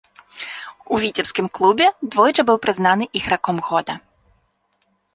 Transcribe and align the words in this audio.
У 0.95 0.99
віцебскім 1.03 1.51
клубе 1.59 1.87
двойчы 2.17 2.41
быў 2.49 2.57
прызнаны 2.65 3.11
іграком 3.23 3.57
года. 3.71 3.93